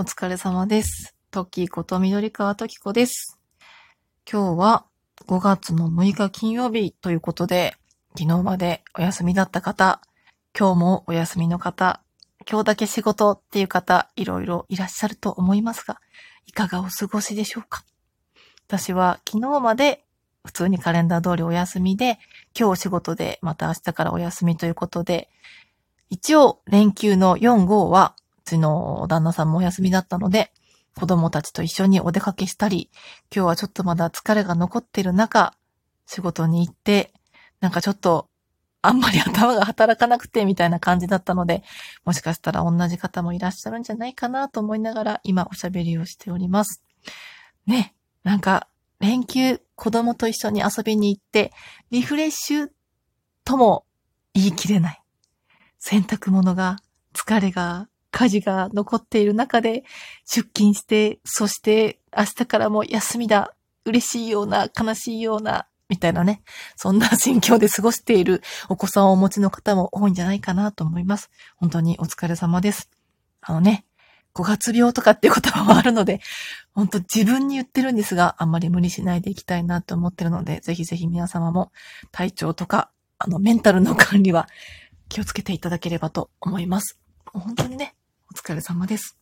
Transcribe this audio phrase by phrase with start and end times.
[0.00, 1.16] お疲れ様です。
[1.32, 3.36] トッキーこと緑川トキコです。
[4.30, 4.86] 今日は
[5.26, 7.74] 5月の6日金曜日ということで、
[8.16, 10.00] 昨日までお休みだった方、
[10.56, 12.00] 今日もお休みの方、
[12.48, 15.98] 今日だけ仕事っていう方、いろいろいらっしゃると思いますが、
[16.46, 17.82] いかがお過ごしでしょうか？
[18.68, 20.04] 私は昨日まで
[20.44, 22.20] 普通にカレンダー通りお休みで、
[22.56, 25.28] 今日お仕事でまた明日からお休みということで、
[26.08, 28.14] 一応連休の4、5は、
[28.48, 30.52] ちの旦那さんもお休みだったので、
[30.96, 32.90] 子供たちと一緒にお出かけしたり、
[33.34, 35.54] 今日はちょっとまだ疲れが残ってる中、
[36.06, 37.12] 仕事に行って、
[37.60, 38.28] なんかちょっと、
[38.80, 41.62] あんまり頭が働かなくてみたいな感じだったので、
[42.04, 46.82] もしかしたら同じ方もいらっしゃるんじゃないかなと思いながら今おしゃべりをしております。
[47.66, 48.68] ね、なんか
[49.00, 51.52] 連休子供と一緒に遊びに行って
[51.90, 52.70] リフレッシュ
[53.44, 53.84] とも
[54.34, 55.02] 言い切れない。
[55.78, 56.76] 洗濯物が、
[57.14, 59.84] 疲れが、家事が残っている中で
[60.24, 66.42] 出勤して、そして明日からも休みだ、嬉しいような、悲しいような、みたいなね、
[66.76, 71.30] そんな心境で過ごしているお子さんをお持ちの方も多いんじゃないかなと思います。
[71.56, 72.90] 本当にお疲れ様です。
[73.40, 73.86] あのね、
[74.34, 76.20] 5月病とかっていう言葉もあるので、
[76.74, 81.72] 本当自分に言ってるんですが、あんまり無理しないでいきたいなと思ってるので、ぜひぜひ皆様も
[82.12, 84.46] 体調とか、あの、メンタルの管理は
[85.08, 86.98] 気をつけていただければと思います。
[87.32, 87.94] 本当にね、
[88.48, 89.18] 疲れ様です。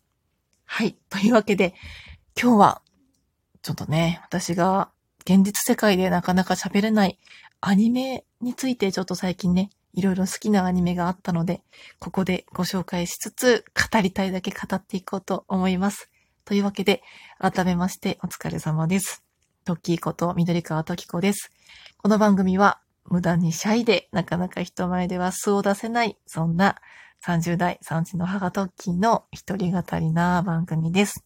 [0.66, 0.96] はい。
[1.10, 1.74] というわけで、
[2.40, 2.82] 今日は、
[3.60, 4.90] ちょっとね、私が
[5.22, 7.18] 現実世界でなかなか喋れない
[7.60, 11.62] アニメについてちょっと最近ね、いろいろ好きなアニメがあったので、
[11.98, 16.08] ここでご紹介しつつ、語りたいだけ語っていこうと思います。
[16.44, 17.02] というわけで、
[17.40, 19.24] 改めましてお疲れ様です。
[19.64, 21.50] トッキーこと緑川トキコです。
[21.96, 26.76] この番組は、無駄にシャイでなかなか人前では素を出せない、そんな
[27.24, 31.24] 30代産地の母トッキーの一人語りな番組です。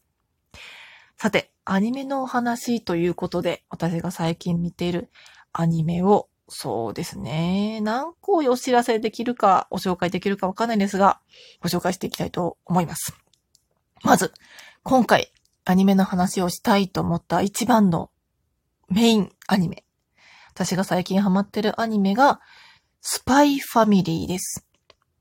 [1.17, 5.11] さて、アニメのお話ということで、私が最近見ている
[5.53, 11.21] アニメを、そうですね、何個お知らせできるか、お紹介できるかわかんないですが、
[11.61, 13.15] ご紹介していきたいと思います。
[14.03, 14.33] まず、
[14.83, 15.33] 今回、
[15.65, 18.11] アニメの話をしたいと思った一番の
[18.89, 19.85] メインアニメ。
[20.53, 22.41] 私が最近ハマってるアニメが、
[23.03, 24.67] スパイファミリーです。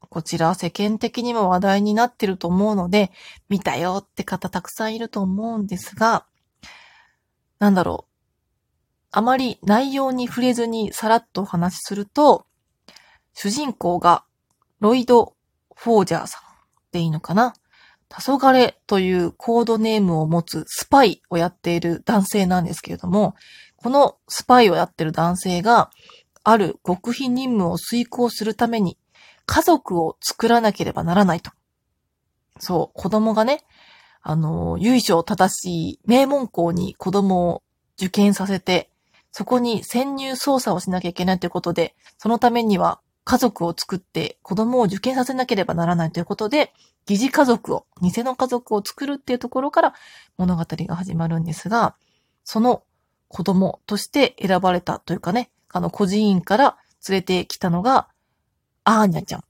[0.09, 3.11] こちら世間的にも話題になってると思うので、
[3.47, 6.25] 見たよって方たくさんいると思うんですが、
[7.59, 8.09] なんだろう。
[9.11, 12.45] あまり内容に触れずにさらっとお話しすると、
[13.33, 14.23] 主人公が
[14.79, 15.35] ロイド・
[15.75, 16.41] フォージャーさん
[16.91, 17.53] でいいのかな
[18.09, 23.35] 黄昏というコードネームを持つスパイをやっている男性なんですけれども、
[23.75, 25.91] このスパイをやっている男性が、
[26.43, 28.97] ある極秘任務を遂行するために、
[29.51, 31.49] 家族を作らなければならないと。
[32.59, 33.63] そう、子供がね、
[34.21, 37.63] あの、由緒正しい名門校に子供を
[37.97, 38.91] 受験させて、
[39.31, 46.71] そこに潜入捜査をしなきゃいけないということで、そのためには家族を作って子供を受験させなければならないということで、
[47.07, 49.95] 疑似家族を、偽の家族を作るっていうところから
[50.37, 51.95] 物語が始まるんですが、
[52.43, 52.83] その
[53.27, 56.77] 子供として選ばれたというかね、あの、孤児院から
[57.07, 58.09] 連れてきたのが、
[58.89, 59.43] アーニャちゃん。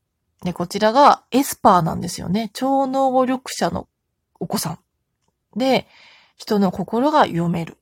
[0.44, 2.50] で、こちらがエスパーなんですよね。
[2.54, 3.88] 超能力者の
[4.40, 4.80] お子さん。
[5.58, 5.88] で、
[6.36, 7.78] 人の心が読める。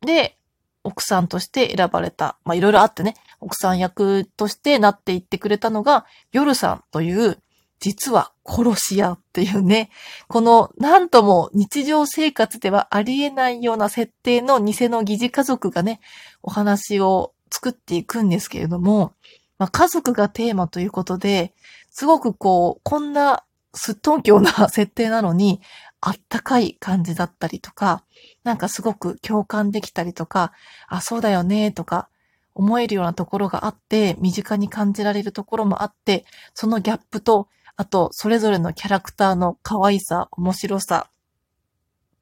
[0.00, 0.36] で、
[0.84, 2.36] 奥さんとして選ばれた。
[2.44, 7.38] まあ、いろいろあってね、奥さん役としてなっていってくれたのが、夜さんという、
[7.80, 9.90] 実は殺し屋っていうね、
[10.26, 16.00] この、なんとも日常生活ではありえないような設定の偽の疑似家族がね、
[16.42, 19.12] お話を作っていくんですけれども、
[19.58, 21.52] まあ、家族がテーマということで、
[21.90, 25.60] すごくこう、こんなすっとんきょうな設定なのに、
[26.00, 28.04] あったかい感じだったりとか、
[28.44, 30.52] なんかすごく共感できたりとか、
[30.86, 32.08] あ、そうだよね、とか、
[32.54, 36.24] 思えるようなところがあって、身近に感じられるところもあって、
[36.54, 41.08] そのギャップと、あと、それぞれのキャラクターの可愛さ、面白さ、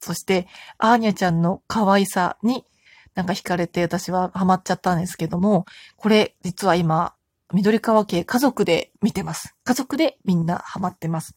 [0.01, 0.47] そして、
[0.79, 2.65] アーニャちゃんの可愛さに、
[3.15, 5.65] なんか惹かれて私はハマっちゃったんですけども、
[5.97, 7.15] これ実は今、
[7.53, 9.55] 緑川家家族で見てます。
[9.65, 11.37] 家族でみんなハマってます。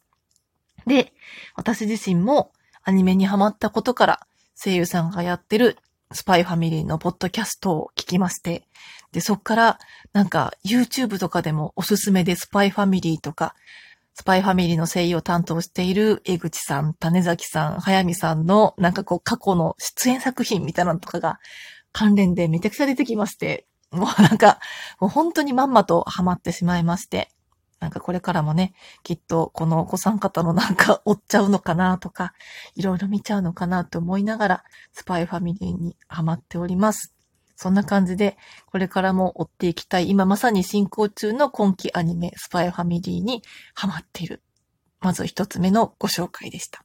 [0.87, 1.13] で、
[1.55, 2.51] 私自身も
[2.83, 5.77] アニメにハマったことから声優さんがやってる
[6.11, 8.63] スパイファミリーのポッドキャストを聞きまして、
[9.11, 9.79] で、そっから
[10.11, 13.55] なんか YouTube とかでもおすすめでスパイファミリーとか、
[14.15, 21.39] スパイファミリーの声優を担当している江口さん、種崎さん、早見さんのなんかこう過去の出演作品みたいなのとかが
[21.91, 24.59] 関連でめちゃくちゃ出てきまして、もうなんか、
[24.99, 27.29] もう本当にまんまとハマってしまいまして。
[27.79, 32.33] なんかこれからもね、きっとこのお子さん方のなんか追っちゃうのかなとか、
[32.75, 37.13] いろいろ見ちゃうのかなと思いながら、スパイファミリーにハマっております。
[37.55, 38.37] そんな感じで、
[38.67, 43.43] これからも追っていきたい、今まさに進行中の今期アニメ、スパイファミリーに
[43.73, 44.43] ハマっている。
[44.99, 46.83] まず一つ目のご紹介でした。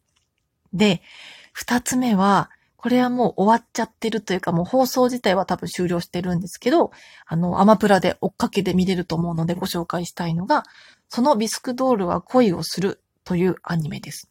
[0.72, 1.02] で、
[1.52, 2.50] 二つ目は、
[2.84, 6.90] これはもう終わっちゃってるというか、もう放送自体は多分終了してるんですけど、
[7.24, 10.64] あの、アマプラで追っかけて見れると思うのでご紹介したいのが、
[11.08, 14.28] そのビスクドールは恋をするというアニメです。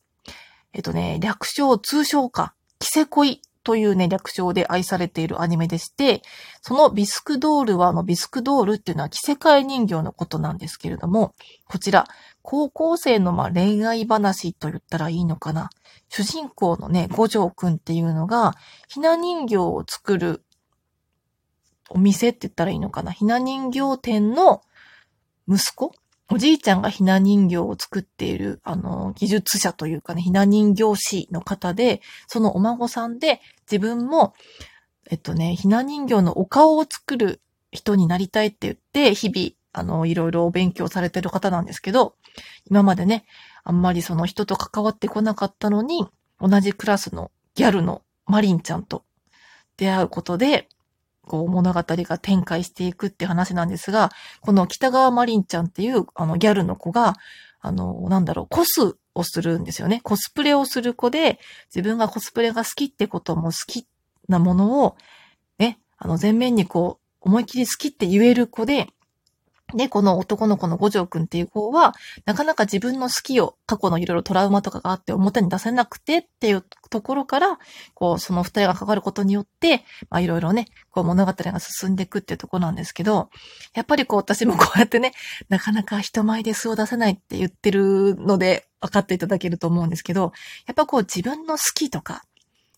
[0.72, 6.22] えっとね、略称、通称か、キセ恋というね、略称で愛されているアニメでして、
[6.62, 11.34] そのビスクドールは、あの、ビスクドールっていうのは着せ替え人形のことなんですけれども、
[11.66, 12.06] こちら、
[12.42, 15.70] 高校生のま恋愛話と言ったらいいのかな。
[16.10, 18.56] 主人公のね、五条くんっていうのが、
[18.90, 20.44] ひな人形を作る
[21.90, 23.12] お店って言ったらいいのかな。
[23.12, 24.62] ひな人形店の
[25.48, 25.94] 息子
[26.32, 34.34] おじいちゃんがひな人形を作っている、あの、技術者というかね、ひな人形師の方で、そのお孫さんで、自分も、
[35.10, 37.42] えっとね、ひな人形のお顔を作る
[37.72, 42.16] 人になりたいって言って、日々、あの、いろいろお勉強されてる方なんですけど、
[42.70, 43.26] 今までね、
[43.64, 46.08] あんまりその人と関わってこなかったのに、
[46.40, 49.04] 同じクラスのギャルのマリンちゃんと
[49.78, 50.70] 出会うことで、
[51.28, 54.12] こう物語が展開していくって話なんですが、
[54.42, 57.16] この北川マリンちゃんっていうあのギャルの子が、
[57.62, 60.02] あの、なんだろう、コスをするんですよね。
[60.04, 61.40] コスプレをする子で、
[61.74, 63.88] 自分がコスプレが好きってことも好き
[64.28, 64.98] なものを、
[65.60, 68.90] ね、あの、前面にこう、思いっきり好きって言える子で、
[69.76, 71.94] で、この男の子の五条くんっていう子は、
[72.26, 77.60] なかなか自分の好きを、過去のいろいろトラウマとかがあって表に出せなくてっていうところから、
[77.94, 83.30] こう、その二人が関わることによって、まあいろいろね、こう物語が進んでいくっていうところなんですけど、
[83.74, 85.14] やっぱりこう私もこうやってね、
[85.50, 90.34] なかなか人前で素を出せないって言ってるので分かっていただけると思うんですけど、
[90.68, 92.24] やっぱこう自分の好きとか、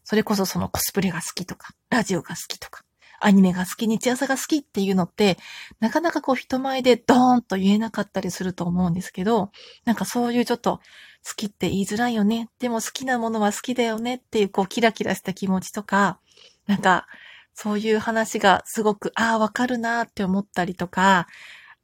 [0.06, 2.85] それこそそのコスプレが好きとか、ラジオが好きとか、
[3.20, 5.38] アニメが好き、日朝が好きっていうのって、
[5.80, 9.52] なかなかこう人前でドーンと言えなかったりすると思うんですけど、
[9.86, 10.80] なんかそういうちょっと
[11.28, 12.50] 好きって言いづらいよね。
[12.60, 16.20] でも好きなものは好きだよねっていうこうキラキラした気持ちとか、
[16.68, 17.08] なんか
[17.56, 21.28] そういう話がすごく、ああ、わかるなって思ったりとか、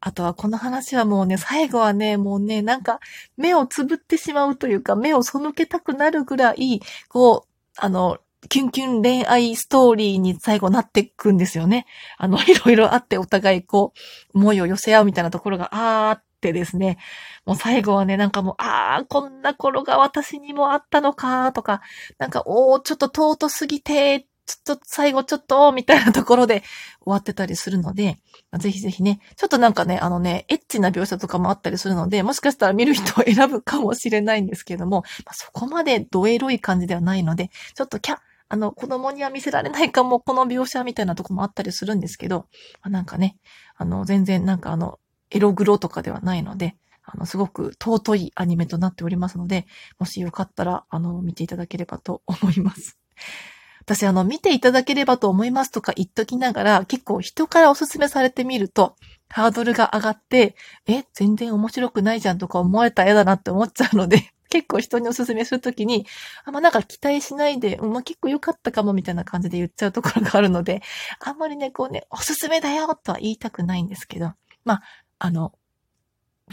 [0.01, 2.99] あとはこの話はもうね、最後はね、もうね、なんか
[3.37, 8.17] 目をつぶってしまうというか、目を背けたくなるぐらい、こう、あの、
[8.49, 11.85] キュンキュン恋愛ストーリーに最後なっていくんですよね。
[12.17, 13.93] あの、 いろいろあってお互いこ
[14.33, 16.97] う、思いを寄せ合うみたいなところがあーってですね。
[17.45, 21.81] もう最後はね、なんかもう、ああ、こんな頃が私にもあったのか、とか、
[22.17, 26.63] なんか、おー、ちょっと尊すぎて、ちょっと最後ちょっと、みたいなところで
[27.01, 28.17] 終わってたりするので、
[28.57, 38.19] ぜひぜひね、ちょっとなんかね、あのね、エッチな描写とかもあったりするので、もしかしたら見る人を選ぶかもしれないんですけども、まあ、そこまでドエロい感じではないので、ちょっとキャッ、
[38.51, 42.47] あの、子供には見せられないかも、この描写みたいなとこもあったりするんですけど、
[42.83, 43.37] ま、なんかね、
[43.77, 44.99] あの、全然なんかあの、
[45.29, 46.75] エログロとかではないので、
[47.05, 49.67] あの、すごく尊いアニメとなっておりますので、
[49.99, 52.99] もしよかったら、あの、見ていただければと思います。
[53.83, 58.97] 私、あの、見ていただければと思いますとか言っときながら、結構人からおすすめされてみると、
[59.29, 60.57] ハードルが上がって、
[60.87, 66.05] え、全然面白くないじゃんとか思われたら嫌だなって思っちゃうので、結構人におすすめするときに、
[66.45, 70.83] あんまなんか期待しないで、まあ、結構良かったかもみたいな感じで言っちゃうところがあるので、
[71.19, 74.33] あんまりね、こうね、おすすめだよとは言いたくないんですけど、
[74.65, 74.81] まあ、
[75.19, 75.53] あの、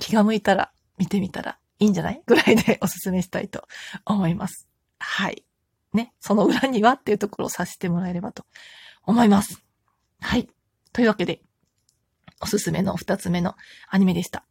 [0.00, 2.22] 気が向いたら見てみたらいいんじゃない？
[2.24, 3.66] ぐらいで おすすめしたいと
[4.06, 4.68] 思います。
[4.98, 5.44] はい。
[5.92, 8.46] ね、その裏にはっていうところを察してもらえればと
[9.04, 9.62] 思います。
[10.20, 10.48] はい。
[10.92, 11.40] というわけで、
[12.40, 13.56] おすすめの二つ目の
[13.88, 14.44] アニメでした。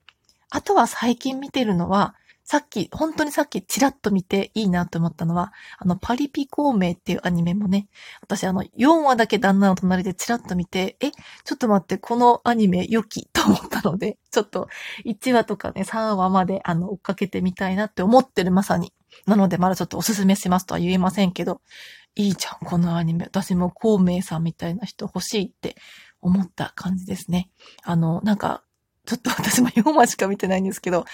[0.49, 2.15] あとは最近見てるのは、
[2.49, 7.89] さっき、本当にさっきチラッと見ていいなと思ったのは、あの、パリピ孔明っていうアニメもね、
[8.21, 14.69] 私あの、4話だけ旦那の隣でチラッと見て、え、ちょっと待って、このアニメ良きと思ったので、 ちょっと
[15.03, 18.93] 1話とかね、3話まであの、追っかけてみたいなって思ってるまさに。
[19.25, 21.59] なのでまだちょっとおすすめしますとは言えませんけど、
[22.15, 23.25] いいじゃん、このアニメ。
[23.25, 25.75] 私も孔明さんみたいな人欲しいって
[26.21, 27.49] 思った感じですね。
[27.83, 28.63] あの、なんか、
[29.07, 31.05] ちょっと私も4話しか見てないんですけど、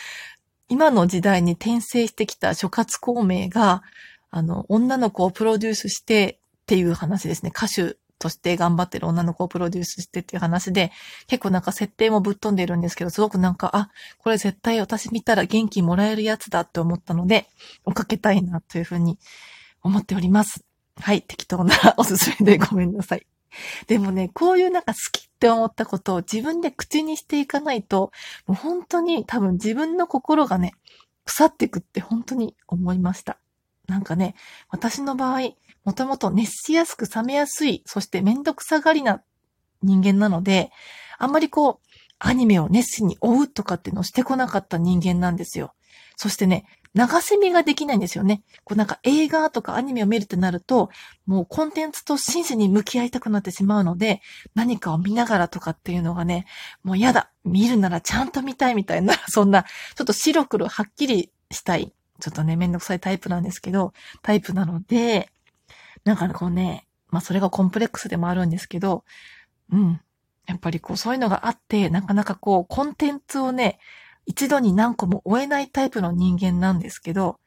[0.70, 3.84] 今の時代に転生してきた諸葛孔明が、
[4.30, 7.52] あの、女の子をプロデュースしてっていう話ですね。
[7.56, 10.92] 歌手として頑張ってる女の子をプロデュースしてっていう話で、
[11.28, 17.48] 結構なんか設定もぶっ飛んでるんですけど、すごくなんか、あ、これ絶対私見たら元気もらえるやつだって思ったので、
[17.86, 19.20] 追っかけたいなというふうに
[19.82, 20.64] 思っております。
[21.00, 23.26] はい、適当なおすすめでごめんなさい。
[23.88, 28.12] でもね、こういうなんか好きって思ったことを自分で口にしていかないと、
[28.46, 30.74] もう本当に多分自分の心がね、
[31.26, 33.38] 腐っていくって本当に思いました。
[33.88, 34.36] なんかね、
[34.70, 35.52] 私の場合、
[35.84, 39.22] もともと熱しやすく冷めやすい、そしてめんどくさがりな
[39.82, 40.72] 人間なので、
[41.18, 41.88] あんまりこう、
[42.20, 45.74] アニメを熱心に追うとかっていうのをしてこなかった人間なんですよ。
[46.16, 48.44] そしてね、流せ見ができないんですよね。
[48.64, 50.90] こうなんか映画とかアニメを見るってなると、
[51.26, 54.22] もうコンテンツと真摯に向き合いたくなってしまうので、
[54.54, 56.46] 何かを見ながらとかっていうのがね、
[56.84, 57.30] もうやだ。
[57.44, 61.92] 見るならちゃんと見たいみたいな、 そんな、ちょっと白黒はっきりしたい。
[62.20, 65.30] ちょっとね、めんどくさいタイプなんですけど、タイプなので、
[66.06, 69.04] なんかこうね、まあそれがコンプレックスでもあるんですけど、
[69.72, 70.02] うん。
[70.46, 73.80] やっぱりこうそういうのがあって、なかなかこうコンテンツをね、
[74.26, 77.40] 一度に何個も追えないタイプの人間なんですけど、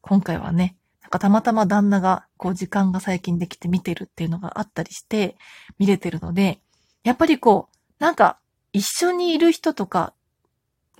[0.00, 5.36] 今回はね、なんかたまたま旦那がこう時間が最近できて見てるっていうのがあったりして
[5.78, 6.60] 見れてるので、
[7.02, 8.38] やっぱりこう、なんか
[8.72, 10.14] 一緒にいる人とか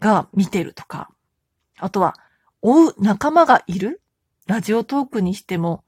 [0.01, 1.11] が見てるとか、
[1.79, 2.15] あとは
[2.63, 4.01] 追う仲間がいる
[4.47, 5.84] ラジオトークにしても、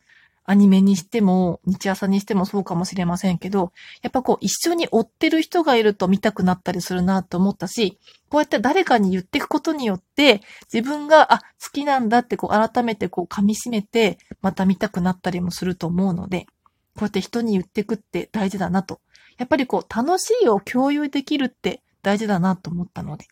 [0.48, 3.72] アニメにしても、日朝にしてもそうかもしれませんけど、
[4.02, 7.98] やっぱこう一緒に追ってる人がいると見たくなったりするなと思ったし、
[8.28, 10.40] こうやって誰かに言っていくことによって、
[10.72, 16.46] 自分が、あ、好きなんだってこう改めてこう噛み締めて、また見たくなったりもすると思うので、
[16.94, 19.00] こうやって人に言っていくって大事だなと。
[19.38, 23.26] やっぱりこう楽しいを共有できるって大事だなと思ったので、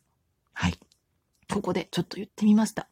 [0.53, 0.75] はい。
[1.53, 2.89] ここでちょっと言ってみました。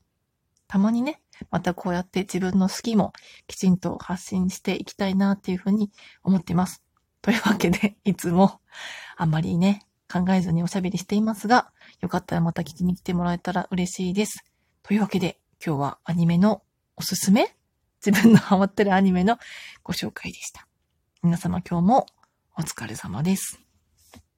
[0.69, 3.13] たまにね、またこうやって自分の好きも
[3.47, 5.91] きちんと発信していきたいなっていうふうに
[6.23, 6.83] 思っています。
[7.21, 8.61] というわけで、 いつも
[9.17, 14.45] あんまりね、考えずにおしゃべりしていますが、よかったらまた聞きに来てもらえたら嬉しいです。
[14.83, 16.63] というわけで、今日はアニメの
[16.97, 17.57] おすすめ？
[18.05, 19.39] 自分のハマってるアニメの
[19.85, 20.67] ご紹介でした。
[21.23, 22.07] 皆様今日も
[22.59, 23.72] お疲れ様です。